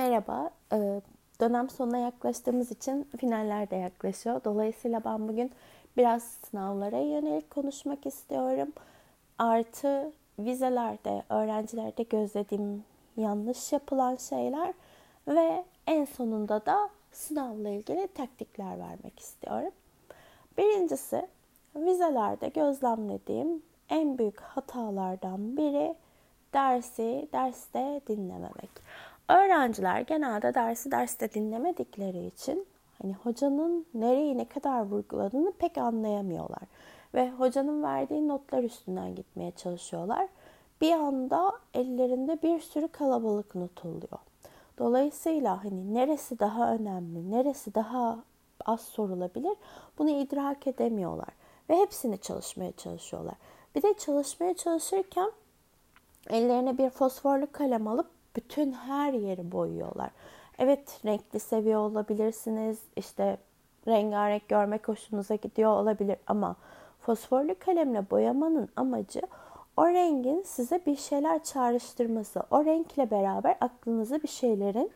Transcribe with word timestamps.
Merhaba. 0.00 0.50
Ee, 0.72 1.00
dönem 1.40 1.70
sonuna 1.70 1.98
yaklaştığımız 1.98 2.70
için 2.70 3.08
finaller 3.18 3.70
de 3.70 3.76
yaklaşıyor. 3.76 4.40
Dolayısıyla 4.44 5.04
ben 5.04 5.28
bugün 5.28 5.52
biraz 5.96 6.22
sınavlara 6.22 6.98
yönelik 6.98 7.50
konuşmak 7.50 8.06
istiyorum. 8.06 8.72
Artı 9.38 10.12
vizelerde, 10.38 11.22
öğrencilerde 11.28 12.02
gözlediğim 12.02 12.84
yanlış 13.16 13.72
yapılan 13.72 14.16
şeyler 14.16 14.74
ve 15.28 15.64
en 15.86 16.04
sonunda 16.04 16.66
da 16.66 16.90
sınavla 17.12 17.68
ilgili 17.68 18.08
taktikler 18.08 18.78
vermek 18.78 19.20
istiyorum. 19.20 19.72
Birincisi 20.58 21.28
vizelerde 21.76 22.48
gözlemlediğim 22.48 23.62
en 23.88 24.18
büyük 24.18 24.40
hatalardan 24.40 25.56
biri 25.56 25.94
dersi 26.54 27.28
derste 27.32 28.00
dinlememek. 28.08 28.70
Öğrenciler 29.30 30.00
genelde 30.00 30.54
dersi 30.54 30.90
derste 30.90 31.32
dinlemedikleri 31.32 32.26
için 32.26 32.66
hani 33.02 33.14
hocanın 33.14 33.86
nereyi 33.94 34.38
ne 34.38 34.44
kadar 34.44 34.82
vurguladığını 34.82 35.52
pek 35.52 35.78
anlayamıyorlar. 35.78 36.62
Ve 37.14 37.30
hocanın 37.30 37.82
verdiği 37.82 38.28
notlar 38.28 38.62
üstünden 38.62 39.14
gitmeye 39.14 39.50
çalışıyorlar. 39.50 40.28
Bir 40.80 40.92
anda 40.92 41.52
ellerinde 41.74 42.42
bir 42.42 42.60
sürü 42.60 42.88
kalabalık 42.88 43.54
not 43.54 43.84
oluyor. 43.84 44.18
Dolayısıyla 44.78 45.64
hani 45.64 45.94
neresi 45.94 46.38
daha 46.38 46.74
önemli, 46.74 47.30
neresi 47.30 47.74
daha 47.74 48.18
az 48.66 48.80
sorulabilir 48.80 49.56
bunu 49.98 50.10
idrak 50.10 50.66
edemiyorlar. 50.66 51.30
Ve 51.70 51.76
hepsini 51.76 52.18
çalışmaya 52.18 52.72
çalışıyorlar. 52.72 53.34
Bir 53.74 53.82
de 53.82 53.94
çalışmaya 53.94 54.54
çalışırken 54.54 55.30
ellerine 56.30 56.78
bir 56.78 56.90
fosforlu 56.90 57.52
kalem 57.52 57.88
alıp 57.88 58.19
bütün 58.36 58.72
her 58.72 59.12
yeri 59.12 59.52
boyuyorlar. 59.52 60.10
Evet 60.58 61.00
renkli 61.04 61.40
seviyor 61.40 61.80
olabilirsiniz. 61.80 62.78
İşte 62.96 63.38
rengarenk 63.88 64.48
görmek 64.48 64.88
hoşunuza 64.88 65.34
gidiyor 65.34 65.70
olabilir 65.70 66.16
ama 66.26 66.56
fosforlu 67.00 67.54
kalemle 67.58 68.10
boyamanın 68.10 68.68
amacı 68.76 69.20
o 69.76 69.86
rengin 69.86 70.42
size 70.42 70.80
bir 70.86 70.96
şeyler 70.96 71.44
çağrıştırması. 71.44 72.42
O 72.50 72.64
renkle 72.64 73.10
beraber 73.10 73.56
aklınıza 73.60 74.22
bir 74.22 74.28
şeylerin, 74.28 74.90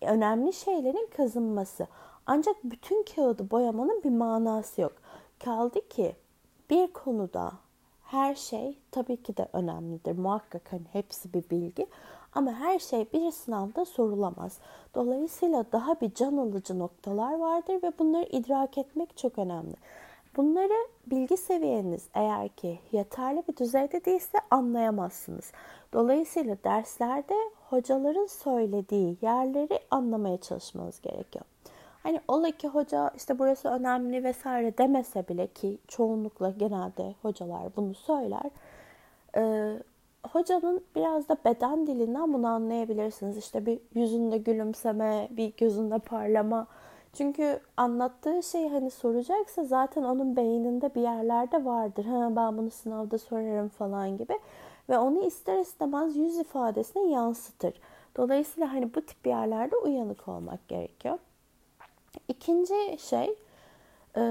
önemli 0.00 0.52
şeylerin 0.52 1.08
kazınması. 1.16 1.86
Ancak 2.26 2.56
bütün 2.64 3.04
kağıdı 3.14 3.50
boyamanın 3.50 4.02
bir 4.04 4.10
manası 4.10 4.80
yok. 4.80 4.92
Kaldı 5.44 5.88
ki 5.88 6.16
bir 6.70 6.92
konuda 6.92 7.52
her 8.04 8.34
şey 8.34 8.78
tabii 8.90 9.22
ki 9.22 9.36
de 9.36 9.48
önemlidir. 9.52 10.18
Muhakkak 10.18 10.72
hani 10.72 10.86
hepsi 10.92 11.32
bir 11.32 11.50
bilgi. 11.50 11.86
Ama 12.32 12.52
her 12.52 12.78
şey 12.78 13.06
bir 13.12 13.30
sınavda 13.30 13.84
sorulamaz. 13.84 14.58
Dolayısıyla 14.94 15.64
daha 15.72 16.00
bir 16.00 16.14
can 16.14 16.36
alıcı 16.36 16.78
noktalar 16.78 17.38
vardır 17.38 17.82
ve 17.82 17.92
bunları 17.98 18.24
idrak 18.24 18.78
etmek 18.78 19.16
çok 19.16 19.38
önemli. 19.38 19.74
Bunları 20.36 20.88
bilgi 21.06 21.36
seviyeniz 21.36 22.08
eğer 22.14 22.48
ki 22.48 22.78
yeterli 22.92 23.42
bir 23.48 23.56
düzeyde 23.56 24.04
değilse 24.04 24.38
anlayamazsınız. 24.50 25.52
Dolayısıyla 25.92 26.56
derslerde 26.64 27.34
hocaların 27.70 28.26
söylediği 28.26 29.16
yerleri 29.22 29.80
anlamaya 29.90 30.40
çalışmanız 30.40 31.00
gerekiyor. 31.00 31.44
Hani 32.02 32.20
ola 32.28 32.50
ki 32.50 32.68
hoca 32.68 33.10
işte 33.16 33.38
burası 33.38 33.68
önemli 33.68 34.24
vesaire 34.24 34.78
demese 34.78 35.28
bile 35.28 35.46
ki 35.46 35.78
çoğunlukla 35.88 36.50
genelde 36.50 37.14
hocalar 37.22 37.76
bunu 37.76 37.94
söyler. 37.94 38.50
Hocanın 40.28 40.84
biraz 40.96 41.28
da 41.28 41.36
beden 41.44 41.86
dilinden 41.86 42.32
bunu 42.32 42.46
anlayabilirsiniz. 42.46 43.36
İşte 43.36 43.66
bir 43.66 43.80
yüzünde 43.94 44.38
gülümseme, 44.38 45.28
bir 45.30 45.52
gözünde 45.56 45.98
parlama. 45.98 46.66
Çünkü 47.12 47.60
anlattığı 47.76 48.42
şey 48.42 48.68
hani 48.68 48.90
soracaksa 48.90 49.64
zaten 49.64 50.02
onun 50.02 50.36
beyninde 50.36 50.94
bir 50.94 51.00
yerlerde 51.00 51.64
vardır. 51.64 52.04
Ha, 52.04 52.36
ben 52.36 52.58
bunu 52.58 52.70
sınavda 52.70 53.18
sorarım 53.18 53.68
falan 53.68 54.16
gibi. 54.16 54.38
Ve 54.88 54.98
onu 54.98 55.26
ister 55.26 55.58
istemez 55.58 56.16
yüz 56.16 56.38
ifadesine 56.38 57.10
yansıtır. 57.10 57.74
Dolayısıyla 58.16 58.72
hani 58.72 58.94
bu 58.94 59.00
tip 59.00 59.26
yerlerde 59.26 59.76
uyanık 59.76 60.28
olmak 60.28 60.68
gerekiyor. 60.68 61.18
İkinci 62.28 62.98
şey 62.98 63.34
e, 64.16 64.22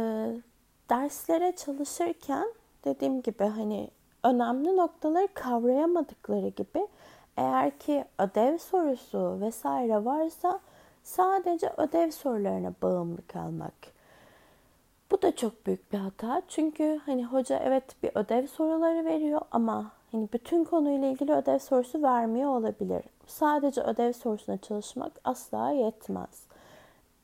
derslere 0.89 1.55
çalışırken 1.55 2.47
dediğim 2.85 3.21
gibi 3.21 3.43
hani 3.43 3.89
önemli 4.23 4.77
noktaları 4.77 5.27
kavrayamadıkları 5.33 6.47
gibi 6.47 6.87
eğer 7.37 7.79
ki 7.79 8.05
ödev 8.19 8.57
sorusu 8.57 9.37
vesaire 9.41 10.05
varsa 10.05 10.59
sadece 11.03 11.73
ödev 11.77 12.11
sorularına 12.11 12.73
bağımlı 12.81 13.27
kalmak. 13.27 13.73
Bu 15.11 15.21
da 15.21 15.35
çok 15.35 15.65
büyük 15.65 15.93
bir 15.93 15.97
hata. 15.97 16.41
Çünkü 16.47 16.99
hani 17.05 17.25
hoca 17.25 17.59
evet 17.63 17.83
bir 18.03 18.11
ödev 18.15 18.47
soruları 18.47 19.05
veriyor 19.05 19.41
ama 19.51 19.91
hani 20.11 20.29
bütün 20.33 20.63
konuyla 20.63 21.07
ilgili 21.07 21.33
ödev 21.33 21.59
sorusu 21.59 22.01
vermiyor 22.01 22.49
olabilir. 22.49 23.03
Sadece 23.27 23.81
ödev 23.81 24.13
sorusuna 24.13 24.57
çalışmak 24.57 25.11
asla 25.23 25.71
yetmez. 25.71 26.43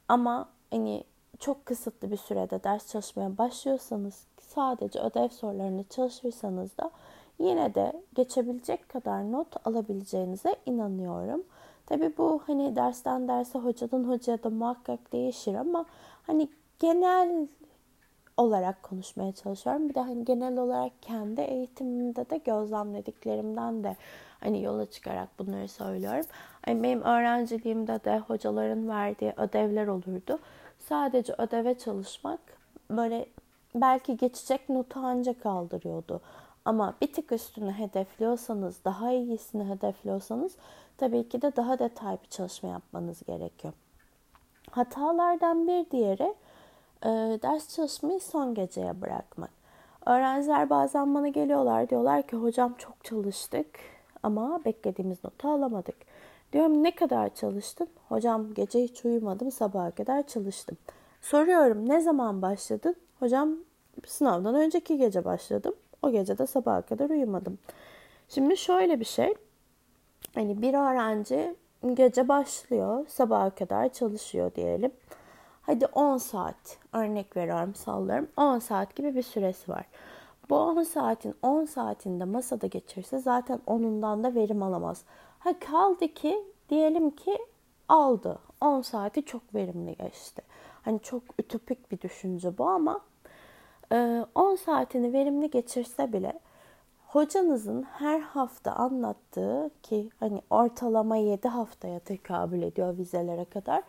Ama 0.08 0.50
hani 0.72 1.04
çok 1.40 1.66
kısıtlı 1.66 2.12
bir 2.12 2.18
sürede 2.18 2.64
ders 2.64 2.92
çalışmaya 2.92 3.38
başlıyorsanız 3.38 4.28
sadece 4.56 5.00
ödev 5.00 5.30
sorularını 5.30 5.84
çalışırsanız 5.84 6.78
da 6.78 6.92
yine 7.40 7.76
de 7.76 7.94
geçebilecek 8.16 8.90
kadar 8.90 9.32
not 9.32 9.68
alabileceğinize 9.68 10.56
inanıyorum. 10.66 11.44
Tabi 11.86 12.18
bu 12.18 12.42
hani 12.48 12.76
dersten 12.76 13.28
derse 13.28 13.60
hocadan 13.60 14.04
hocaya 14.04 14.44
da 14.44 14.50
muhakkak 14.50 15.14
değişir 15.14 15.56
ama 15.56 15.86
hani 16.28 16.50
genel 16.80 17.48
olarak 18.38 18.84
konuşmaya 18.84 19.32
çalışıyorum. 19.32 19.90
Bir 19.90 19.96
de 19.96 20.00
hani 20.00 20.26
genel 20.26 20.58
olarak 20.58 20.92
kendi 21.02 21.42
eğitimimde 21.42 22.30
de 22.30 22.38
gözlemlediklerimden 22.38 23.84
de 23.84 23.96
hani 24.40 24.64
yola 24.64 24.86
çıkarak 24.86 25.40
bunları 25.40 25.68
söylüyorum. 25.68 26.26
Hani 26.66 26.84
benim 26.84 27.02
öğrenciliğimde 27.02 28.04
de 28.04 28.20
hocaların 28.20 28.88
verdiği 28.88 29.34
ödevler 29.38 29.88
olurdu. 29.88 30.40
Sadece 30.80 31.34
ödeve 31.38 31.78
çalışmak 31.78 32.40
böyle 32.90 33.26
belki 33.82 34.18
geçecek 34.18 34.70
notu 34.70 35.00
ancak 35.04 35.44
kaldırıyordu. 35.44 36.22
Ama 36.66 36.94
bir 37.02 37.14
tık 37.14 37.32
üstünü 37.32 37.72
hedefliyorsanız, 37.72 38.80
daha 38.86 39.12
iyisini 39.12 39.70
hedefliyorsanız 39.70 40.56
tabii 40.98 41.30
ki 41.30 41.42
de 41.42 41.56
daha 41.56 41.80
detaylı 41.80 42.18
bir 42.24 42.30
çalışma 42.30 42.70
yapmanız 42.70 43.24
gerekiyor. 43.24 43.74
Hatalardan 44.72 45.68
bir 45.68 45.92
diğeri 45.92 46.36
e, 47.04 47.10
ders 47.42 47.76
çalışmayı 47.76 48.20
son 48.20 48.54
geceye 48.54 49.02
bırakmak. 49.02 49.50
Öğrenciler 50.06 50.70
bazen 50.70 51.16
bana 51.16 51.28
geliyorlar 51.28 51.90
diyorlar 51.90 52.28
ki 52.28 52.36
hocam 52.36 52.74
çok 52.78 53.04
çalıştık 53.04 53.80
ama 54.24 54.66
beklediğimiz 54.66 55.24
notu 55.24 55.50
alamadık. 55.50 55.96
Diyorum 56.54 56.84
ne 56.84 56.96
kadar 56.96 57.36
çalıştın? 57.36 57.88
Hocam 58.10 58.54
gece 58.54 58.84
hiç 58.84 59.06
uyumadım 59.06 59.52
sabaha 59.52 59.92
kadar 59.92 60.28
çalıştım. 60.28 60.78
Soruyorum 61.22 61.90
ne 61.90 62.02
zaman 62.02 62.42
başladın? 62.42 62.96
Hocam 63.20 63.56
sınavdan 64.06 64.56
önceki 64.56 64.98
gece 64.98 65.26
başladım. 65.26 65.76
O 66.02 66.12
gece 66.12 66.38
de 66.38 66.48
sabaha 66.48 66.82
kadar 66.82 67.10
uyumadım. 67.10 67.58
Şimdi 68.30 68.58
şöyle 68.58 69.00
bir 69.00 69.06
şey. 69.06 69.34
Hani 70.36 70.62
bir 70.62 70.74
öğrenci 70.74 71.56
gece 71.94 72.28
başlıyor, 72.28 73.06
sabaha 73.08 73.50
kadar 73.50 73.94
çalışıyor 73.94 74.56
diyelim. 74.56 74.92
Hadi 75.62 75.86
10 75.86 76.18
saat 76.18 76.78
örnek 76.94 77.38
veriyorum 77.38 77.76
sallıyorum. 77.76 78.28
10 78.38 78.60
saat 78.60 78.96
gibi 78.96 79.16
bir 79.16 79.22
süresi 79.22 79.72
var. 79.72 79.86
Bu 80.50 80.56
10 80.56 80.84
saatin 80.84 81.36
10 81.42 81.66
saatinde 81.66 82.26
masada 82.26 82.68
geçirse 82.68 83.20
zaten 83.20 83.60
onundan 83.68 84.24
da 84.24 84.36
verim 84.36 84.64
alamaz. 84.64 85.04
Ha 85.40 85.60
kaldı 85.60 86.08
ki 86.08 86.44
diyelim 86.70 87.10
ki 87.12 87.38
aldı. 87.90 88.40
10 88.62 88.82
saati 88.82 89.26
çok 89.26 89.56
verimli 89.56 89.96
geçti. 89.96 90.42
Hani 90.82 91.00
çok 91.00 91.24
ütopik 91.40 91.92
bir 91.92 92.02
düşünce 92.02 92.58
bu 92.58 92.66
ama 92.70 93.02
10 93.92 94.54
e, 94.54 94.58
saatini 94.58 95.14
verimli 95.14 95.50
geçirse 95.50 96.14
bile 96.14 96.40
hocanızın 97.08 97.84
her 97.84 98.20
hafta 98.20 98.72
anlattığı 98.72 99.70
ki 99.84 100.10
hani 100.20 100.42
ortalama 100.50 101.18
7 101.18 101.48
haftaya 101.48 102.00
tekabül 102.00 102.62
ediyor 102.62 102.98
vizelere 102.98 103.46
kadar. 103.46 103.84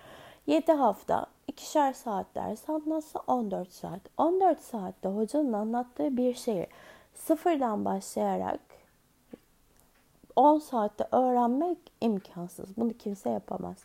7 0.46 0.72
hafta 0.72 1.26
ikişer 1.48 1.92
saat 1.92 2.26
ders 2.34 2.70
anlatsa 2.70 3.20
14 3.26 3.72
saat. 3.72 4.00
14 4.18 4.60
saatte 4.60 5.08
hocanın 5.08 5.52
anlattığı 5.52 6.16
bir 6.16 6.34
şeyi 6.34 6.66
sıfırdan 7.14 7.84
başlayarak 7.84 8.60
10 10.36 10.58
saatte 10.58 11.08
öğrenmek 11.12 11.78
imkansız. 12.00 12.76
Bunu 12.76 12.92
kimse 12.92 13.30
yapamaz. 13.30 13.76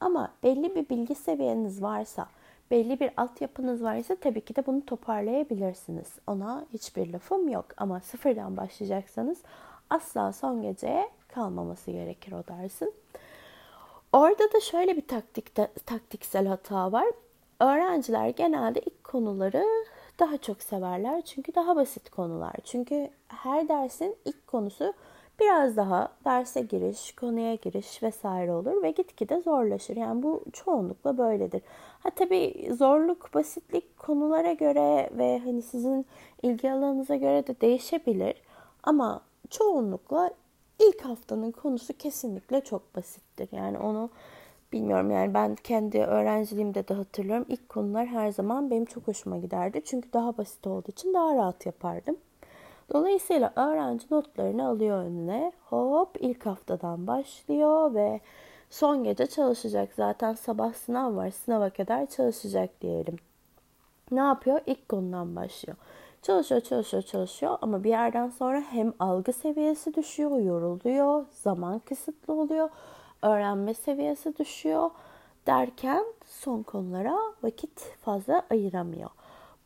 Ama 0.00 0.30
belli 0.42 0.74
bir 0.74 0.88
bilgi 0.88 1.14
seviyeniz 1.14 1.82
varsa, 1.82 2.26
belli 2.70 3.00
bir 3.00 3.10
altyapınız 3.16 3.82
varsa 3.82 4.16
tabii 4.16 4.40
ki 4.40 4.56
de 4.56 4.66
bunu 4.66 4.86
toparlayabilirsiniz. 4.86 6.08
Ona 6.26 6.66
hiçbir 6.72 7.12
lafım 7.12 7.48
yok. 7.48 7.66
Ama 7.76 8.00
sıfırdan 8.00 8.56
başlayacaksanız 8.56 9.42
asla 9.90 10.32
son 10.32 10.62
geceye 10.62 11.10
kalmaması 11.28 11.90
gerekir 11.90 12.32
o 12.32 12.46
dersin. 12.48 12.94
Orada 14.12 14.52
da 14.52 14.60
şöyle 14.60 14.96
bir 14.96 15.06
taktikte, 15.06 15.68
taktiksel 15.86 16.46
hata 16.46 16.92
var. 16.92 17.06
Öğrenciler 17.60 18.28
genelde 18.28 18.80
ilk 18.80 19.04
konuları 19.04 19.64
daha 20.18 20.38
çok 20.38 20.62
severler. 20.62 21.22
Çünkü 21.22 21.54
daha 21.54 21.76
basit 21.76 22.10
konular. 22.10 22.54
Çünkü 22.64 23.10
her 23.28 23.68
dersin 23.68 24.16
ilk 24.24 24.46
konusu 24.46 24.94
biraz 25.40 25.76
daha 25.76 26.08
derse 26.24 26.60
giriş, 26.60 27.12
konuya 27.12 27.54
giriş 27.54 28.02
vesaire 28.02 28.52
olur 28.52 28.82
ve 28.82 28.90
gitgide 28.90 29.40
zorlaşır. 29.40 29.96
Yani 29.96 30.22
bu 30.22 30.44
çoğunlukla 30.52 31.18
böyledir. 31.18 31.62
Ha 32.00 32.10
tabii 32.10 32.68
zorluk, 32.78 33.34
basitlik 33.34 33.98
konulara 33.98 34.52
göre 34.52 35.10
ve 35.18 35.38
hani 35.38 35.62
sizin 35.62 36.06
ilgi 36.42 36.72
alanınıza 36.72 37.16
göre 37.16 37.46
de 37.46 37.60
değişebilir. 37.60 38.34
Ama 38.82 39.20
çoğunlukla 39.50 40.30
ilk 40.78 41.04
haftanın 41.04 41.50
konusu 41.50 41.92
kesinlikle 41.92 42.60
çok 42.60 42.96
basittir. 42.96 43.48
Yani 43.52 43.78
onu 43.78 44.10
bilmiyorum 44.72 45.10
yani 45.10 45.34
ben 45.34 45.54
kendi 45.54 45.98
öğrenciliğimde 45.98 46.88
de 46.88 46.94
hatırlıyorum. 46.94 47.46
İlk 47.48 47.68
konular 47.68 48.06
her 48.06 48.30
zaman 48.30 48.70
benim 48.70 48.84
çok 48.84 49.08
hoşuma 49.08 49.38
giderdi. 49.38 49.82
Çünkü 49.84 50.12
daha 50.12 50.38
basit 50.38 50.66
olduğu 50.66 50.90
için 50.90 51.14
daha 51.14 51.34
rahat 51.34 51.66
yapardım. 51.66 52.16
Dolayısıyla 52.92 53.52
öğrenci 53.56 54.06
notlarını 54.10 54.68
alıyor 54.68 55.04
önüne. 55.04 55.52
Hop 55.64 56.16
ilk 56.20 56.46
haftadan 56.46 57.06
başlıyor 57.06 57.94
ve 57.94 58.20
son 58.70 59.04
gece 59.04 59.26
çalışacak. 59.26 59.92
Zaten 59.96 60.34
sabah 60.34 60.74
sınav 60.74 61.16
var. 61.16 61.30
Sınava 61.30 61.70
kadar 61.70 62.06
çalışacak 62.06 62.80
diyelim. 62.80 63.16
Ne 64.10 64.20
yapıyor? 64.20 64.60
İlk 64.66 64.88
konudan 64.88 65.36
başlıyor. 65.36 65.76
Çalışıyor, 66.22 66.60
çalışıyor, 66.60 67.02
çalışıyor 67.02 67.58
ama 67.62 67.84
bir 67.84 67.90
yerden 67.90 68.28
sonra 68.28 68.60
hem 68.60 68.92
algı 68.98 69.32
seviyesi 69.32 69.94
düşüyor, 69.94 70.38
yoruluyor, 70.38 71.24
zaman 71.30 71.78
kısıtlı 71.78 72.34
oluyor, 72.34 72.68
öğrenme 73.22 73.74
seviyesi 73.74 74.38
düşüyor 74.38 74.90
derken 75.46 76.04
son 76.26 76.62
konulara 76.62 77.18
vakit 77.42 77.80
fazla 77.80 78.42
ayıramıyor. 78.50 79.10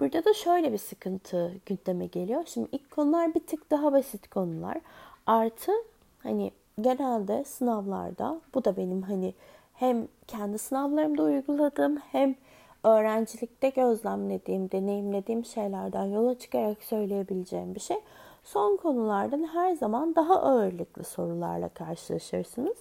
Burada 0.00 0.24
da 0.24 0.34
şöyle 0.34 0.72
bir 0.72 0.78
sıkıntı 0.78 1.52
gündeme 1.66 2.06
geliyor. 2.06 2.42
Şimdi 2.46 2.68
ilk 2.72 2.90
konular 2.90 3.34
bir 3.34 3.40
tık 3.40 3.70
daha 3.70 3.92
basit 3.92 4.30
konular. 4.30 4.78
Artı 5.26 5.72
hani 6.22 6.52
genelde 6.80 7.44
sınavlarda 7.44 8.40
bu 8.54 8.64
da 8.64 8.76
benim 8.76 9.02
hani 9.02 9.34
hem 9.74 10.08
kendi 10.26 10.58
sınavlarımda 10.58 11.22
uyguladığım 11.22 11.96
hem 11.96 12.34
öğrencilikte 12.84 13.68
gözlemlediğim, 13.68 14.70
deneyimlediğim 14.70 15.44
şeylerden 15.44 16.04
yola 16.04 16.38
çıkarak 16.38 16.82
söyleyebileceğim 16.82 17.74
bir 17.74 17.80
şey. 17.80 17.96
Son 18.44 18.76
konulardan 18.76 19.48
her 19.52 19.74
zaman 19.74 20.14
daha 20.14 20.42
ağırlıklı 20.42 21.04
sorularla 21.04 21.68
karşılaşırsınız. 21.68 22.76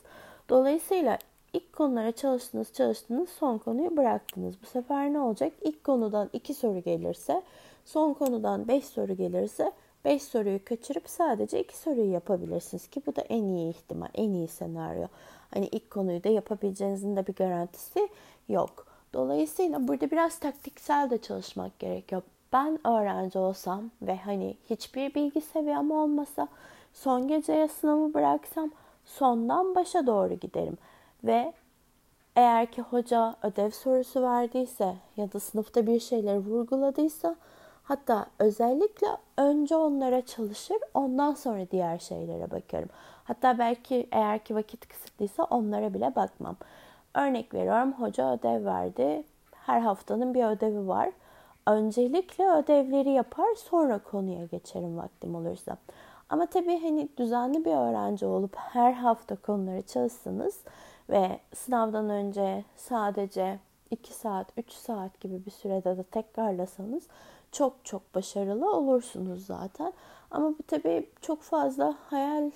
Dolayısıyla 0.49 1.17
ilk 1.57 1.73
konulara 1.73 2.11
çalıştınız 2.11 2.73
çalıştınız 2.73 3.29
son 3.29 3.57
konuyu 3.57 3.97
bıraktınız. 3.97 4.55
Bu 4.61 4.65
sefer 4.65 5.13
ne 5.13 5.19
olacak? 5.19 5.53
İlk 5.61 5.83
konudan 5.83 6.29
iki 6.33 6.53
soru 6.53 6.79
gelirse 6.79 7.43
son 7.85 8.13
konudan 8.13 8.67
beş 8.67 8.85
soru 8.85 9.13
gelirse 9.13 9.71
beş 10.05 10.23
soruyu 10.23 10.65
kaçırıp 10.65 11.09
sadece 11.09 11.59
iki 11.59 11.77
soruyu 11.77 12.11
yapabilirsiniz 12.11 12.87
ki 12.87 13.01
bu 13.05 13.15
da 13.15 13.21
en 13.21 13.43
iyi 13.43 13.69
ihtimal, 13.69 14.09
en 14.13 14.33
iyi 14.33 14.47
senaryo. 14.47 15.07
Hani 15.53 15.67
ilk 15.67 15.91
konuyu 15.91 16.23
da 16.23 16.29
yapabileceğinizin 16.29 17.15
de 17.15 17.27
bir 17.27 17.33
garantisi 17.33 18.09
yok. 18.49 18.87
Dolayısıyla 19.13 19.87
burada 19.87 20.11
biraz 20.11 20.39
taktiksel 20.39 21.09
de 21.09 21.17
çalışmak 21.17 21.79
gerekiyor. 21.79 22.21
Ben 22.53 22.87
öğrenci 22.87 23.39
olsam 23.39 23.91
ve 24.01 24.17
hani 24.17 24.57
hiçbir 24.69 25.15
bilgi 25.15 25.41
seviyem 25.41 25.91
olmasa 25.91 26.47
son 26.93 27.27
geceye 27.27 27.67
sınavı 27.67 28.13
bıraksam 28.13 28.71
sondan 29.05 29.75
başa 29.75 30.07
doğru 30.07 30.33
giderim. 30.33 30.77
Ve 31.23 31.53
eğer 32.35 32.71
ki 32.71 32.81
hoca 32.81 33.35
ödev 33.43 33.69
sorusu 33.69 34.21
verdiyse 34.21 34.95
ya 35.17 35.31
da 35.31 35.39
sınıfta 35.39 35.87
bir 35.87 35.99
şeyleri 35.99 36.39
vurguladıysa 36.39 37.35
hatta 37.83 38.25
özellikle 38.39 39.07
önce 39.37 39.75
onlara 39.75 40.25
çalışır 40.25 40.77
ondan 40.93 41.33
sonra 41.33 41.71
diğer 41.71 41.99
şeylere 41.99 42.51
bakarım. 42.51 42.89
Hatta 43.23 43.59
belki 43.59 44.07
eğer 44.11 44.39
ki 44.39 44.55
vakit 44.55 44.87
kısıtlıysa 44.87 45.43
onlara 45.43 45.93
bile 45.93 46.15
bakmam. 46.15 46.55
Örnek 47.15 47.53
veriyorum 47.53 47.93
hoca 47.93 48.33
ödev 48.33 48.65
verdi. 48.65 49.23
Her 49.51 49.79
haftanın 49.79 50.33
bir 50.33 50.43
ödevi 50.45 50.87
var. 50.87 51.09
Öncelikle 51.67 52.51
ödevleri 52.51 53.09
yapar 53.09 53.55
sonra 53.55 53.99
konuya 53.99 54.45
geçerim 54.45 54.97
vaktim 54.97 55.35
olursa. 55.35 55.77
Ama 56.29 56.45
tabii 56.45 56.79
hani 56.81 57.09
düzenli 57.17 57.65
bir 57.65 57.71
öğrenci 57.71 58.25
olup 58.25 58.55
her 58.55 58.93
hafta 58.93 59.35
konuları 59.35 59.81
çalışsanız 59.81 60.59
ve 61.09 61.39
sınavdan 61.53 62.09
önce 62.09 62.63
sadece 62.75 63.59
2 63.91 64.13
saat, 64.13 64.47
3 64.57 64.71
saat 64.71 65.21
gibi 65.21 65.45
bir 65.45 65.51
sürede 65.51 65.97
de 65.97 66.03
tekrarlasanız 66.03 67.07
çok 67.51 67.73
çok 67.83 68.15
başarılı 68.15 68.75
olursunuz 68.75 69.45
zaten. 69.45 69.93
Ama 70.31 70.49
bu 70.49 70.63
tabii 70.67 71.09
çok 71.21 71.41
fazla 71.41 71.95
hayal 72.09 72.51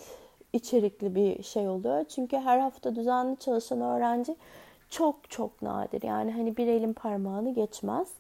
içerikli 0.54 1.16
bir 1.16 1.44
şey 1.44 1.70
oluyor. 1.70 2.04
Çünkü 2.04 2.38
her 2.38 2.60
hafta 2.60 2.96
düzenli 2.96 3.38
çalışan 3.38 3.82
öğrenci 3.82 4.36
çok 4.90 5.30
çok 5.30 5.62
nadir. 5.62 6.04
Yani 6.04 6.32
hani 6.32 6.58
bir 6.58 6.68
elin 6.68 6.94
parmağını 6.94 7.54
geçmez. 7.54 8.14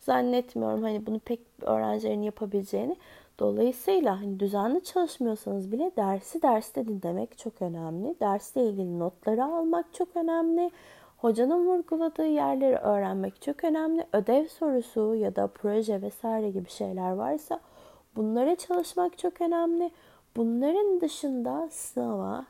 Zannetmiyorum 0.00 0.82
hani 0.82 1.06
bunu 1.06 1.18
pek 1.18 1.40
öğrencilerin 1.62 2.22
yapabileceğini. 2.22 2.96
Dolayısıyla 3.38 4.20
hani 4.20 4.40
düzenli 4.40 4.84
çalışmıyorsanız 4.84 5.72
bile 5.72 5.90
dersi 5.96 6.42
derste 6.42 6.88
dinlemek 6.88 7.38
çok 7.38 7.62
önemli. 7.62 8.14
Dersle 8.20 8.64
ilgili 8.64 8.98
notları 8.98 9.44
almak 9.44 9.94
çok 9.94 10.08
önemli. 10.16 10.70
Hocanın 11.18 11.66
vurguladığı 11.66 12.26
yerleri 12.26 12.76
öğrenmek 12.76 13.42
çok 13.42 13.64
önemli. 13.64 14.06
Ödev 14.12 14.46
sorusu 14.48 15.14
ya 15.14 15.36
da 15.36 15.46
proje 15.46 16.02
vesaire 16.02 16.50
gibi 16.50 16.70
şeyler 16.70 17.12
varsa 17.12 17.60
bunlara 18.16 18.56
çalışmak 18.56 19.18
çok 19.18 19.40
önemli. 19.40 19.90
Bunların 20.36 21.00
dışında 21.00 21.68
sınava 21.70 22.44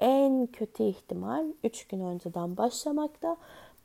en 0.00 0.46
kötü 0.46 0.82
ihtimal 0.82 1.46
3 1.64 1.86
gün 1.86 2.00
önceden 2.00 2.56
başlamak 2.56 3.22
da 3.22 3.36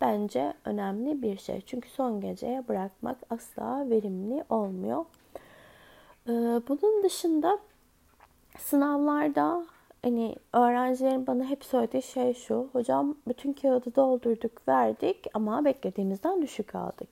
bence 0.01 0.53
önemli 0.65 1.21
bir 1.21 1.37
şey. 1.37 1.61
Çünkü 1.65 1.89
son 1.89 2.21
geceye 2.21 2.67
bırakmak 2.67 3.17
asla 3.29 3.89
verimli 3.89 4.43
olmuyor. 4.49 5.05
Ee, 6.27 6.31
bunun 6.67 7.03
dışında 7.03 7.59
sınavlarda 8.59 9.65
hani 10.01 10.35
öğrencilerin 10.53 11.27
bana 11.27 11.45
hep 11.45 11.65
söylediği 11.65 12.03
şey 12.03 12.33
şu. 12.33 12.69
Hocam 12.73 13.15
bütün 13.27 13.53
kağıdı 13.53 13.95
doldurduk, 13.95 14.67
verdik 14.67 15.25
ama 15.33 15.65
beklediğimizden 15.65 16.41
düşük 16.41 16.75
aldık. 16.75 17.09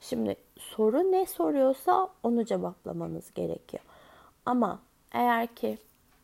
Şimdi 0.00 0.36
soru 0.58 1.12
ne 1.12 1.26
soruyorsa 1.26 2.08
onu 2.22 2.44
cevaplamanız 2.44 3.34
gerekiyor. 3.34 3.82
Ama 4.46 4.80
eğer 5.12 5.46
ki 5.46 5.78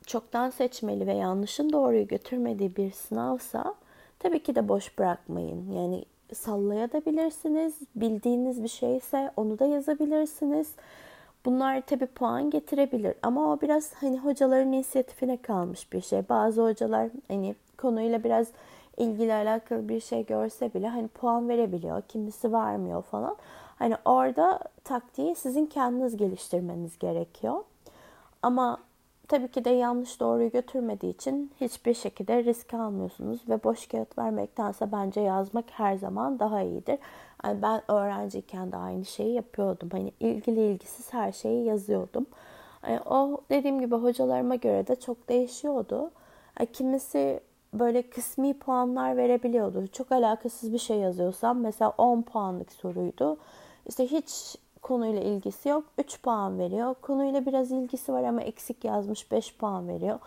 çoktan 0.06 0.50
seçmeli 0.50 1.06
ve 1.06 1.12
yanlışın 1.12 1.72
doğruyu 1.72 2.08
götürmediği 2.08 2.76
bir 2.76 2.90
sınavsa 2.90 3.74
tabii 4.18 4.42
ki 4.42 4.54
de 4.54 4.68
boş 4.68 4.98
bırakmayın. 4.98 5.70
Yani 5.70 6.04
sallayabilirsiniz. 6.34 7.74
Bildiğiniz 7.96 8.62
bir 8.62 8.68
şeyse 8.68 9.32
onu 9.36 9.58
da 9.58 9.66
yazabilirsiniz. 9.66 10.74
Bunlar 11.44 11.80
tabi 11.80 12.06
puan 12.06 12.50
getirebilir 12.50 13.14
ama 13.22 13.52
o 13.52 13.60
biraz 13.60 13.94
hani 13.94 14.18
hocaların 14.18 14.72
inisiyatifine 14.72 15.36
kalmış 15.36 15.92
bir 15.92 16.00
şey. 16.00 16.28
Bazı 16.28 16.62
hocalar 16.62 17.10
hani 17.28 17.54
konuyla 17.78 18.24
biraz 18.24 18.48
ilgili 18.96 19.32
alakalı 19.32 19.88
bir 19.88 20.00
şey 20.00 20.26
görse 20.26 20.74
bile 20.74 20.88
hani 20.88 21.08
puan 21.08 21.48
verebiliyor. 21.48 22.02
Kimisi 22.02 22.52
vermiyor 22.52 23.02
falan. 23.02 23.36
Hani 23.78 23.96
orada 24.04 24.58
taktiği 24.84 25.34
sizin 25.34 25.66
kendiniz 25.66 26.16
geliştirmeniz 26.16 26.98
gerekiyor. 26.98 27.64
Ama 28.42 28.78
tabii 29.32 29.48
ki 29.48 29.64
de 29.64 29.70
yanlış 29.70 30.20
doğruyu 30.20 30.50
götürmediği 30.50 31.14
için 31.14 31.52
hiçbir 31.60 31.94
şekilde 31.94 32.44
risk 32.44 32.74
almıyorsunuz 32.74 33.40
ve 33.48 33.64
boş 33.64 33.86
kağıt 33.86 34.18
vermektense 34.18 34.92
bence 34.92 35.20
yazmak 35.20 35.64
her 35.70 35.96
zaman 35.96 36.38
daha 36.38 36.62
iyidir. 36.62 36.98
Yani 37.44 37.62
ben 37.62 37.82
öğrenciyken 37.88 38.72
de 38.72 38.76
aynı 38.76 39.04
şeyi 39.04 39.34
yapıyordum. 39.34 39.88
Hani 39.92 40.12
ilgili 40.20 40.60
ilgisiz 40.60 41.12
her 41.12 41.32
şeyi 41.32 41.64
yazıyordum. 41.64 42.26
Yani 42.88 43.00
o 43.00 43.40
dediğim 43.50 43.80
gibi 43.80 43.94
hocalarıma 43.94 44.54
göre 44.54 44.86
de 44.86 44.96
çok 44.96 45.28
değişiyordu. 45.28 46.10
Yani 46.60 46.72
kimisi 46.72 47.40
böyle 47.74 48.02
kısmi 48.02 48.58
puanlar 48.58 49.16
verebiliyordu. 49.16 49.86
Çok 49.86 50.12
alakasız 50.12 50.72
bir 50.72 50.78
şey 50.78 50.98
yazıyorsam 50.98 51.60
mesela 51.60 51.94
10 51.98 52.22
puanlık 52.22 52.72
soruydu. 52.72 53.36
İşte 53.86 54.06
hiç 54.06 54.56
konuyla 54.82 55.22
ilgisi 55.22 55.68
yok. 55.68 55.84
3 55.98 56.22
puan 56.22 56.58
veriyor. 56.58 56.94
Konuyla 57.02 57.46
biraz 57.46 57.72
ilgisi 57.72 58.12
var 58.12 58.24
ama 58.24 58.40
eksik 58.40 58.84
yazmış 58.84 59.30
5 59.32 59.56
puan 59.56 59.88
veriyor. 59.88 60.18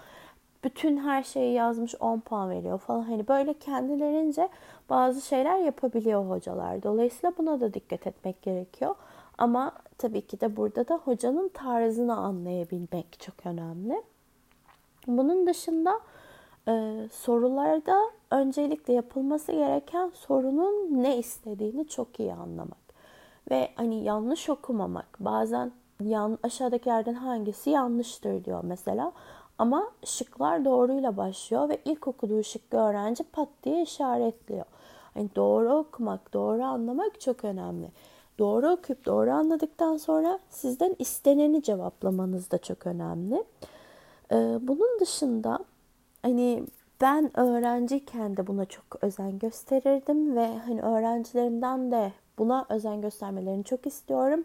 Bütün 0.63 0.97
her 0.97 1.23
şeyi 1.23 1.53
yazmış 1.53 1.95
10 1.99 2.19
puan 2.19 2.49
veriyor 2.49 2.79
falan. 2.79 3.03
Hani 3.03 3.27
böyle 3.27 3.53
kendilerince 3.53 4.49
bazı 4.89 5.21
şeyler 5.21 5.57
yapabiliyor 5.57 6.29
hocalar. 6.29 6.83
Dolayısıyla 6.83 7.33
buna 7.37 7.59
da 7.59 7.73
dikkat 7.73 8.07
etmek 8.07 8.41
gerekiyor. 8.41 8.95
Ama 9.37 9.71
tabii 9.97 10.21
ki 10.21 10.41
de 10.41 10.57
burada 10.57 10.87
da 10.87 10.95
hocanın 10.95 11.49
tarzını 11.49 12.17
anlayabilmek 12.17 13.19
çok 13.19 13.45
önemli. 13.45 14.03
Bunun 15.07 15.47
dışında 15.47 15.99
Ee, 16.67 17.07
sorularda 17.11 18.11
öncelikle 18.31 18.93
yapılması 18.93 19.51
gereken 19.51 20.11
sorunun 20.13 21.03
ne 21.03 21.17
istediğini 21.17 21.87
çok 21.87 22.19
iyi 22.19 22.33
anlamak. 22.33 22.84
Ve 23.51 23.69
hani 23.75 24.03
yanlış 24.03 24.49
okumamak. 24.49 25.17
Bazen 25.19 25.71
yan, 26.03 26.37
aşağıdakilerden 26.43 27.13
hangisi 27.13 27.69
yanlıştır 27.69 28.45
diyor 28.45 28.63
mesela. 28.63 29.11
Ama 29.57 29.91
şıklar 30.05 30.65
doğruyla 30.65 31.17
başlıyor 31.17 31.69
ve 31.69 31.81
ilk 31.85 32.07
okuduğu 32.07 32.43
şıkkı 32.43 32.77
öğrenci 32.77 33.23
pat 33.23 33.49
diye 33.63 33.81
işaretliyor. 33.81 34.65
Yani 35.15 35.29
doğru 35.35 35.73
okumak, 35.73 36.33
doğru 36.33 36.63
anlamak 36.63 37.21
çok 37.21 37.45
önemli. 37.45 37.91
Doğru 38.39 38.69
okuyup 38.69 39.05
doğru 39.05 39.31
anladıktan 39.31 39.97
sonra 39.97 40.39
sizden 40.49 40.95
isteneni 40.99 41.63
cevaplamanız 41.63 42.51
da 42.51 42.57
çok 42.57 42.87
önemli. 42.87 43.43
Ee, 44.31 44.57
bunun 44.61 44.99
dışında 44.99 45.59
hani 46.21 46.63
ben 47.01 47.39
öğrenciyken 47.39 48.37
de 48.37 48.47
buna 48.47 48.65
çok 48.65 49.03
özen 49.03 49.39
gösterirdim 49.39 50.35
ve 50.35 50.57
hani 50.57 50.81
öğrencilerimden 50.81 51.91
de 51.91 52.11
buna 52.37 52.65
özen 52.69 53.01
göstermelerini 53.01 53.63
çok 53.63 53.87
istiyorum. 53.87 54.43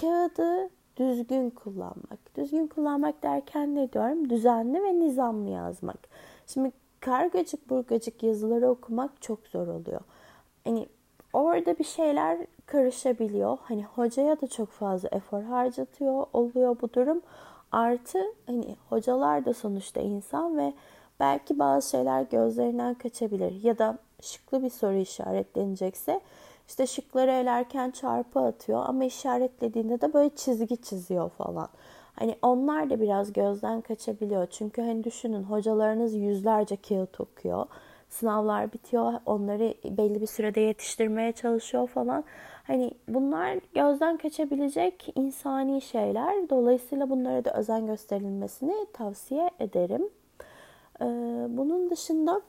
Kağıdı 0.00 0.70
düzgün 0.96 1.50
kullanmak. 1.50 2.36
Düzgün 2.36 2.66
kullanmak 2.66 3.22
derken 3.22 3.74
ne 3.74 3.92
diyorum? 3.92 4.30
Düzenli 4.30 4.82
ve 4.82 4.98
nizamlı 4.98 5.50
yazmak. 5.50 5.98
Şimdi 6.46 6.72
kargacık 7.00 7.70
burgacık 7.70 8.22
yazıları 8.22 8.68
okumak 8.70 9.22
çok 9.22 9.46
zor 9.46 9.66
oluyor. 9.66 10.00
Hani 10.64 10.88
orada 11.32 11.78
bir 11.78 11.84
şeyler 11.84 12.38
karışabiliyor. 12.66 13.58
Hani 13.62 13.84
hocaya 13.84 14.40
da 14.40 14.46
çok 14.46 14.68
fazla 14.68 15.08
efor 15.12 15.42
harcatıyor 15.42 16.26
oluyor 16.32 16.76
bu 16.82 16.92
durum. 16.92 17.22
Artı 17.72 18.18
hani 18.46 18.76
hocalar 18.88 19.44
da 19.44 19.54
sonuçta 19.54 20.00
insan 20.00 20.58
ve 20.58 20.72
belki 21.20 21.58
bazı 21.58 21.90
şeyler 21.90 22.22
gözlerinden 22.22 22.94
kaçabilir 22.94 23.62
ya 23.62 23.78
da 23.78 23.98
şıklı 24.20 24.62
bir 24.62 24.70
soru 24.70 24.96
işaretlenecekse 24.96 26.20
işte 26.70 26.86
şıkları 26.86 27.30
elerken 27.30 27.90
çarpı 27.90 28.40
atıyor 28.40 28.82
ama 28.86 29.04
işaretlediğinde 29.04 30.00
de 30.00 30.14
böyle 30.14 30.30
çizgi 30.36 30.76
çiziyor 30.82 31.30
falan. 31.30 31.68
Hani 32.14 32.36
onlar 32.42 32.90
da 32.90 33.00
biraz 33.00 33.32
gözden 33.32 33.80
kaçabiliyor. 33.80 34.46
Çünkü 34.46 34.82
hani 34.82 35.04
düşünün 35.04 35.42
hocalarınız 35.42 36.14
yüzlerce 36.14 36.76
kağıt 36.76 37.20
okuyor. 37.20 37.66
Sınavlar 38.08 38.72
bitiyor. 38.72 39.12
Onları 39.26 39.74
belli 39.84 40.20
bir 40.20 40.26
sürede 40.26 40.60
yetiştirmeye 40.60 41.32
çalışıyor 41.32 41.86
falan. 41.88 42.24
Hani 42.66 42.90
bunlar 43.08 43.58
gözden 43.74 44.16
kaçabilecek 44.16 45.12
insani 45.14 45.80
şeyler. 45.80 46.50
Dolayısıyla 46.50 47.10
bunlara 47.10 47.44
da 47.44 47.52
özen 47.52 47.86
gösterilmesini 47.86 48.86
tavsiye 48.92 49.50
ederim. 49.60 50.08
Ee, 51.00 51.04
bunun 51.48 51.90
dışında 51.90 52.42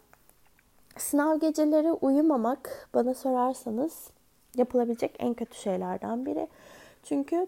sınav 0.97 1.39
geceleri 1.39 1.91
uyumamak 1.91 2.89
bana 2.93 3.13
sorarsanız 3.13 4.09
yapılabilecek 4.57 5.15
en 5.19 5.33
kötü 5.33 5.55
şeylerden 5.55 6.25
biri. 6.25 6.47
Çünkü 7.03 7.47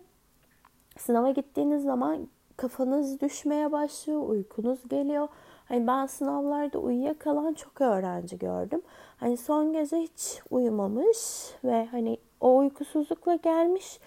sınava 0.97 1.31
gittiğiniz 1.31 1.83
zaman 1.83 2.27
kafanız 2.57 3.21
düşmeye 3.21 3.71
başlıyor, 3.71 4.21
uykunuz 4.29 4.89
geliyor. 4.89 5.27
Hani 5.65 5.87
ben 5.87 6.05
sınavlarda 6.05 6.79
uyuyakalan 6.79 7.53
çok 7.53 7.81
öğrenci 7.81 8.37
gördüm. 8.37 8.81
Hani 9.17 9.37
son 9.37 9.73
gece 9.73 9.97
hiç 9.97 10.41
uyumamış 10.49 11.17
ve 11.63 11.85
hani 11.85 12.17
o 12.41 12.57
uykusuzlukla 12.57 13.35
gelmiş. 13.35 13.99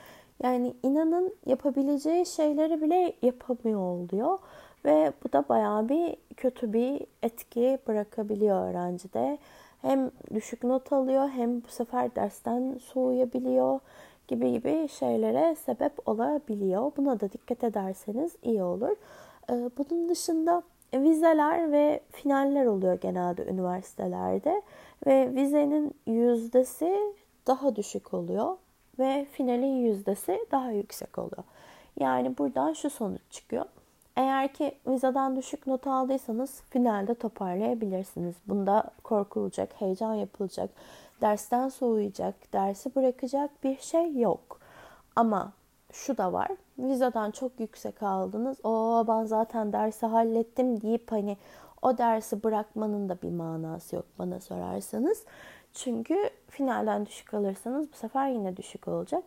Yani 0.43 0.75
inanın 0.83 1.35
yapabileceği 1.47 2.26
şeyleri 2.26 2.83
bile 2.83 3.16
yapamıyor 3.23 3.81
oluyor. 3.81 4.38
Ve 4.87 5.12
bu 5.25 5.33
da 5.33 5.45
bayağı 5.49 5.88
bir 5.88 6.16
kötü 6.37 6.73
bir 6.73 7.07
etki 7.23 7.78
bırakabiliyor 7.88 8.71
öğrencide. 8.71 9.38
Hem 9.83 10.11
düşük 10.35 10.64
not 10.64 10.93
alıyor 10.93 11.28
hem 11.28 11.62
bu 11.62 11.69
sefer 11.69 12.16
dersten 12.16 12.78
soğuyabiliyor 12.78 13.81
gibi 14.28 14.52
gibi 14.52 14.88
şeylere 14.88 15.55
sebep 15.55 16.09
olabiliyor. 16.09 16.93
Buna 16.97 17.21
da 17.21 17.33
dikkat 17.33 17.64
ederseniz 17.64 18.37
iyi 18.43 18.62
olur. 18.62 18.97
Ee, 19.50 19.71
bunun 19.78 20.09
dışında 20.09 20.62
vizeler 20.95 21.73
ve 21.73 22.00
finaller 22.11 22.66
oluyor 22.66 23.00
genelde 23.00 23.45
üniversitelerde 23.45 24.62
ve 25.07 25.35
vizenin 25.35 25.95
yüzdesi 26.07 27.14
daha 27.47 27.76
düşük 27.76 28.14
oluyor 28.14 28.57
ve 28.99 29.26
finalin 29.33 29.76
yüzdesi 29.76 30.47
daha 30.50 30.71
yüksek 30.71 31.19
oluyor. 31.19 31.45
Yani 32.00 32.38
buradan 32.38 32.73
şu 32.73 32.90
sonuç 32.90 33.21
çıkıyor. 33.31 33.64
Eğer 34.16 34.52
ki 34.52 34.78
vizadan 34.87 35.37
düşük 35.37 35.66
not 35.66 35.87
aldıysanız 35.87 36.62
finalde 36.70 37.14
toparlayabilirsiniz. 37.14 38.35
Bunda 38.46 38.85
korkulacak, 39.02 39.80
heyecan 39.80 40.14
yapılacak, 40.14 40.70
dersten 41.20 41.68
soğuyacak, 41.68 42.52
dersi 42.52 42.94
bırakacak 42.94 43.64
bir 43.64 43.78
şey 43.78 44.18
yok. 44.18 44.61
Ama 45.16 45.52
şu 45.92 46.18
da 46.18 46.32
var. 46.32 46.49
Vizadan 46.78 47.30
çok 47.30 47.61
yüksek 47.61 48.02
aldınız. 48.02 48.64
O 48.64 49.04
ben 49.08 49.25
zaten 49.25 49.73
dersi 49.73 50.06
hallettim 50.06 50.80
deyip 50.80 51.12
hani 51.12 51.37
o 51.82 51.99
dersi 51.99 52.44
bırakmanın 52.44 53.08
da 53.08 53.23
bir 53.23 53.30
manası 53.30 53.96
yok 53.96 54.04
bana 54.18 54.40
sorarsanız. 54.40 55.25
Çünkü 55.73 56.30
finalden 56.49 57.06
düşük 57.06 57.35
alırsanız 57.35 57.92
bu 57.92 57.96
sefer 57.96 58.28
yine 58.28 58.56
düşük 58.56 58.88
olacak. 58.88 59.25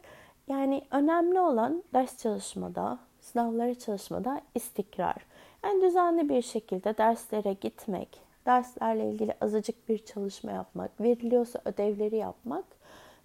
Yani 0.48 0.82
önemli 0.92 1.40
olan 1.40 1.84
ders 1.94 2.18
çalışmada, 2.18 3.00
sınavlara 3.22 3.76
çalışmada 3.76 4.42
istikrar. 4.56 5.16
Yani 5.64 5.82
düzenli 5.82 6.30
bir 6.30 6.42
şekilde 6.42 6.98
derslere 6.98 7.54
gitmek, 7.54 8.22
derslerle 8.46 9.12
ilgili 9.12 9.34
azıcık 9.42 9.90
bir 9.90 10.06
çalışma 10.06 10.52
yapmak, 10.52 11.02
veriliyorsa 11.02 11.62
ödevleri 11.66 12.16
yapmak 12.16 12.66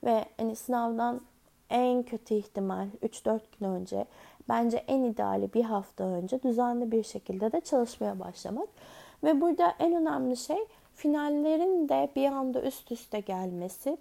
ve 0.04 0.24
hani 0.36 0.56
sınavdan 0.56 1.20
en 1.70 2.02
kötü 2.02 2.34
ihtimal 2.34 2.86
3-4 3.02 3.40
gün 3.60 3.66
önce, 3.66 4.04
bence 4.48 4.76
en 4.76 5.02
ideali 5.02 5.54
bir 5.54 5.64
hafta 5.64 6.04
önce 6.04 6.42
düzenli 6.42 6.92
bir 6.92 7.02
şekilde 7.02 7.52
de 7.52 7.60
çalışmaya 7.60 8.20
başlamak. 8.20 8.68
Ve 9.24 9.40
burada 9.40 9.74
en 9.78 9.94
önemli 9.94 10.36
şey 10.36 10.58
finallerin 10.94 11.88
de 11.88 12.10
bir 12.16 12.26
anda 12.26 12.62
üst 12.62 12.92
üste 12.92 13.20
gelmesi, 13.20 13.98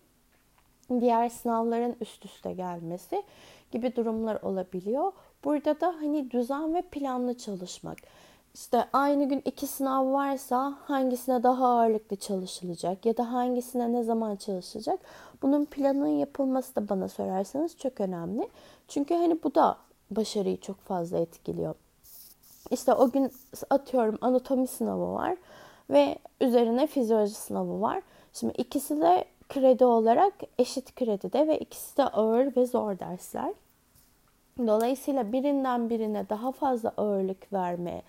diğer 0.99 1.29
sınavların 1.29 1.95
üst 2.01 2.25
üste 2.25 2.53
gelmesi 2.53 3.23
gibi 3.71 3.95
durumlar 3.95 4.41
olabiliyor. 4.41 5.11
Burada 5.43 5.81
da 5.81 5.87
hani 5.87 6.31
düzen 6.31 6.73
ve 6.73 6.81
planlı 6.81 7.37
çalışmak. 7.37 7.97
İşte 8.53 8.85
aynı 8.93 9.29
gün 9.29 9.41
iki 9.45 9.67
sınav 9.67 10.11
varsa 10.11 10.77
hangisine 10.85 11.43
daha 11.43 11.67
ağırlıklı 11.67 12.15
çalışılacak 12.15 13.05
ya 13.05 13.17
da 13.17 13.31
hangisine 13.31 13.93
ne 13.93 14.03
zaman 14.03 14.35
çalışılacak? 14.35 14.99
Bunun 15.41 15.65
planının 15.65 16.07
yapılması 16.07 16.75
da 16.75 16.89
bana 16.89 17.07
sorarsanız 17.07 17.77
çok 17.77 18.01
önemli. 18.01 18.49
Çünkü 18.87 19.13
hani 19.13 19.43
bu 19.43 19.55
da 19.55 19.77
başarıyı 20.11 20.61
çok 20.61 20.79
fazla 20.79 21.17
etkiliyor. 21.17 21.75
İşte 22.71 22.93
o 22.93 23.11
gün 23.11 23.31
atıyorum 23.69 24.17
anatomi 24.21 24.67
sınavı 24.67 25.13
var 25.13 25.37
ve 25.89 26.17
üzerine 26.41 26.87
fizyoloji 26.87 27.33
sınavı 27.33 27.81
var. 27.81 28.01
Şimdi 28.33 28.53
ikisi 28.57 29.01
de 29.01 29.25
kredi 29.49 29.85
olarak 29.85 30.33
eşit 30.57 30.95
kredide 30.95 31.47
ve 31.47 31.59
ikisi 31.59 31.97
de 31.97 32.03
ağır 32.03 32.55
ve 32.55 32.65
zor 32.65 32.99
dersler. 32.99 33.53
Dolayısıyla 34.57 35.31
birinden 35.31 35.89
birine 35.89 36.29
daha 36.29 36.51
fazla 36.51 36.93
ağırlık 36.97 37.53
verme, 37.53 38.01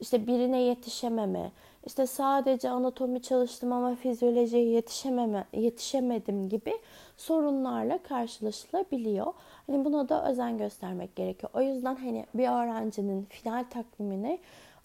işte 0.00 0.26
birine 0.26 0.60
yetişememe, 0.60 1.52
işte 1.86 2.06
sadece 2.06 2.70
anatomi 2.70 3.22
çalıştım 3.22 3.72
ama 3.72 3.94
fizyolojiye 3.94 4.64
yetişememe, 4.64 5.44
yetişemedim 5.52 6.48
gibi 6.48 6.72
sorunlarla 7.16 7.98
karşılaşılabiliyor. 8.02 9.32
Hani 9.66 9.84
buna 9.84 10.08
da 10.08 10.30
özen 10.30 10.58
göstermek 10.58 11.16
gerekiyor. 11.16 11.50
O 11.54 11.60
yüzden 11.60 11.96
hani 11.96 12.26
bir 12.34 12.48
öğrencinin 12.48 13.24
final 13.24 13.64
takvimini 13.70 14.38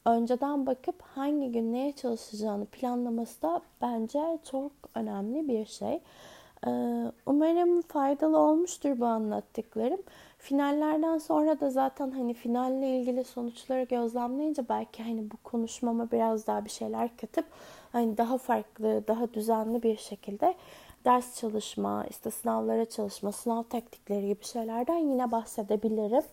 önceden 0.05 0.65
bakıp 0.65 1.01
hangi 1.01 1.51
gün 1.51 1.73
neye 1.73 1.91
çalışacağını 1.91 2.65
planlaması 2.65 3.41
da 3.41 3.61
bence 3.81 4.37
çok 4.51 4.71
önemli 4.95 5.47
bir 5.47 5.65
şey. 5.65 5.99
Ee, 6.67 7.11
umarım 7.25 7.81
faydalı 7.81 8.37
olmuştur 8.37 8.99
bu 8.99 9.05
anlattıklarım. 9.05 10.01
Finallerden 10.43 11.17
sonra 11.17 11.59
da 11.59 11.69
zaten 11.69 12.11
hani 12.11 12.33
finalle 12.33 12.99
ilgili 12.99 13.23
sonuçları 13.23 13.83
gözlemleyince 13.83 14.69
belki 14.69 15.03
hani 15.03 15.31
bu 15.31 15.37
konuşmama 15.37 16.11
biraz 16.11 16.47
daha 16.47 16.65
bir 16.65 16.69
şeyler 16.69 17.17
katıp 17.17 17.45
hani 17.91 18.17
daha 18.17 18.37
farklı, 18.37 19.07
daha 19.07 19.33
düzenli 19.33 19.83
bir 19.83 19.97
şekilde 19.97 20.55
ders 21.05 21.39
çalışma, 21.39 22.05
işte 22.09 22.31
sınavlara 22.31 22.85
çalışma, 22.85 23.31
sınav 23.31 23.63
taktikleri 23.63 24.27
gibi 24.27 24.43
şeylerden 24.43 24.97
yine 24.97 25.31
bahsedebilirim. 25.31 26.23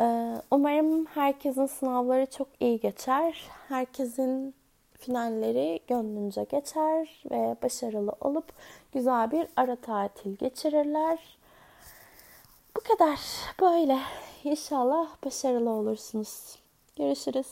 Ee, 0.00 0.34
umarım 0.50 1.06
herkesin 1.06 1.66
sınavları 1.66 2.26
çok 2.26 2.48
iyi 2.60 2.80
geçer. 2.80 3.44
Herkesin 3.68 4.54
finalleri 4.92 5.80
gönlünce 5.88 6.44
geçer 6.44 7.22
ve 7.30 7.56
başarılı 7.62 8.12
olup 8.20 8.52
güzel 8.92 9.30
bir 9.30 9.46
ara 9.56 9.76
tatil 9.76 10.36
geçirirler. 10.36 11.37
Kadar. 12.88 13.20
Böyle. 13.60 13.98
İnşallah 14.44 15.08
başarılı 15.24 15.70
olursunuz. 15.70 16.56
Görüşürüz. 16.96 17.48